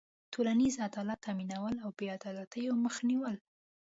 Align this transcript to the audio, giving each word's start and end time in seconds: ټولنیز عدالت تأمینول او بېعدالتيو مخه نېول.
ټولنیز 0.33 0.75
عدالت 0.87 1.19
تأمینول 1.25 1.75
او 1.83 1.89
بېعدالتيو 1.99 2.71
مخه 2.85 3.01
نېول. 3.09 3.35